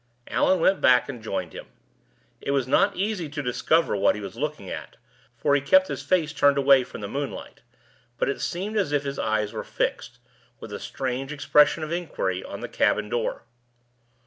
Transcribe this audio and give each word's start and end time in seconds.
Allan 0.29 0.59
went 0.59 0.81
back 0.81 1.07
and 1.09 1.21
joined 1.21 1.53
him. 1.53 1.67
It 2.41 2.49
was 2.49 2.67
not 2.67 2.95
easy 2.95 3.29
to 3.29 3.43
discover 3.43 3.95
what 3.95 4.15
he 4.15 4.21
was 4.21 4.35
looking 4.35 4.67
at, 4.67 4.97
for 5.37 5.53
he 5.53 5.61
kept 5.61 5.89
his 5.89 6.01
face 6.01 6.33
turned 6.33 6.57
away 6.57 6.83
from 6.83 7.01
the 7.01 7.07
moonlight; 7.07 7.61
but 8.17 8.27
it 8.27 8.41
seemed 8.41 8.77
as 8.77 8.91
if 8.91 9.03
his 9.03 9.19
eyes 9.19 9.53
were 9.53 9.63
fixed, 9.63 10.17
with 10.59 10.73
a 10.73 10.79
strange 10.79 11.31
expression 11.31 11.83
of 11.83 11.91
inquiry, 11.91 12.43
on 12.43 12.61
the 12.61 12.67
cabin 12.67 13.09
door. 13.09 13.43